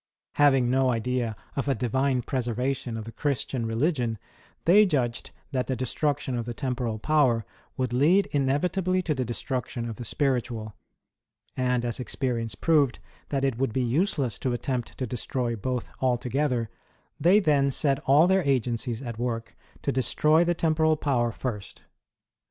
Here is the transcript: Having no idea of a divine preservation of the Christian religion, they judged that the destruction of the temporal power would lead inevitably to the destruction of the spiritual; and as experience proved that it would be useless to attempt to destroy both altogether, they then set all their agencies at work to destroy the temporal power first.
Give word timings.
Having 0.37 0.71
no 0.71 0.89
idea 0.89 1.35
of 1.55 1.67
a 1.67 1.75
divine 1.75 2.23
preservation 2.23 2.97
of 2.97 3.05
the 3.05 3.11
Christian 3.11 3.67
religion, 3.67 4.17
they 4.65 4.83
judged 4.83 5.29
that 5.51 5.67
the 5.67 5.75
destruction 5.75 6.35
of 6.35 6.45
the 6.45 6.55
temporal 6.55 6.97
power 6.97 7.45
would 7.77 7.93
lead 7.93 8.25
inevitably 8.31 9.03
to 9.03 9.13
the 9.13 9.23
destruction 9.23 9.87
of 9.87 9.97
the 9.97 10.03
spiritual; 10.03 10.73
and 11.55 11.85
as 11.85 11.99
experience 11.99 12.55
proved 12.55 12.97
that 13.29 13.45
it 13.45 13.59
would 13.59 13.73
be 13.73 13.83
useless 13.83 14.39
to 14.39 14.53
attempt 14.53 14.97
to 14.97 15.05
destroy 15.05 15.55
both 15.55 15.91
altogether, 15.99 16.71
they 17.19 17.39
then 17.39 17.69
set 17.69 17.99
all 18.07 18.25
their 18.25 18.41
agencies 18.43 19.03
at 19.03 19.19
work 19.19 19.55
to 19.83 19.91
destroy 19.91 20.43
the 20.43 20.55
temporal 20.55 20.97
power 20.97 21.31
first. 21.31 21.83